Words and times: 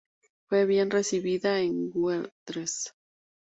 Fue 0.49 0.65
bien 0.65 0.89
recibida 0.89 1.59
en 1.59 1.91
Güeldres. 1.91 2.95